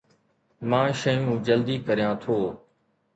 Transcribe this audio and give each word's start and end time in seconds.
مان 0.71 0.87
شيون 1.01 1.35
جلدي 1.49 1.75
ڪريان 1.89 2.17
ٿو 2.25 2.39